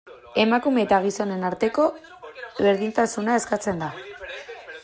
Emakume 0.43 0.81
eta 0.85 0.97
gizonen 1.03 1.45
arteko 1.51 1.87
berdintasuna 1.99 3.37
eskatzen 3.43 3.85
da. 3.87 3.95